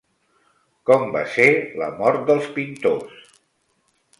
Com 0.89 1.03
va 1.17 1.21
ser 1.35 1.47
la 1.81 1.91
mort 1.99 2.25
dels 2.31 2.49
pintors? 2.57 3.37